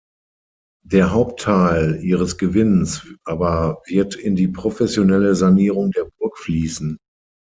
[0.83, 6.97] Der Hauptteil ihres Gewinns aber wird in die professionelle Sanierung der Burg fließen.